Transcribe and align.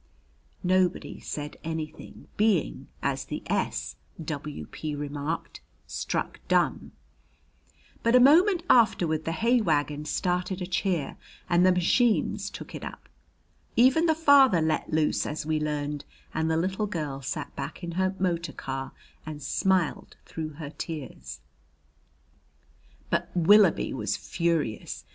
Nobody 0.63 1.19
said 1.19 1.57
anything, 1.63 2.27
being, 2.35 2.87
as 3.03 3.23
the 3.25 3.43
S. 3.45 3.97
W.P. 4.25 4.95
remarked, 4.95 5.61
struck 5.85 6.39
dumb. 6.47 6.93
But 8.01 8.15
a 8.15 8.19
moment 8.19 8.63
afterward 8.67 9.25
the 9.25 9.31
hay 9.31 9.61
wagon 9.61 10.05
started 10.05 10.59
a 10.59 10.65
cheer 10.65 11.17
and 11.47 11.63
the 11.63 11.71
machines 11.71 12.49
took 12.49 12.73
it 12.73 12.83
up. 12.83 13.07
Even 13.75 14.07
the 14.07 14.15
father 14.15 14.59
"let 14.59 14.91
loose," 14.91 15.27
as 15.27 15.45
we 15.45 15.59
learned, 15.59 16.03
and 16.33 16.49
the 16.49 16.57
little 16.57 16.87
girl 16.87 17.21
sat 17.21 17.55
back 17.55 17.83
in 17.83 17.91
her 17.91 18.15
motor 18.17 18.53
car 18.53 18.93
and 19.23 19.43
smiled 19.43 20.15
through 20.25 20.53
her 20.53 20.71
tears. 20.71 21.41
But 23.11 23.29
Willoughby 23.35 23.93
was 23.93 24.17
furious. 24.17 25.05